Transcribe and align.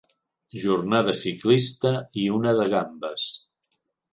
Jornada 0.61 1.13
ciclista 1.19 1.91
i 2.25 2.25
una 2.39 2.55
de 2.61 2.67
gambes. 2.73 3.29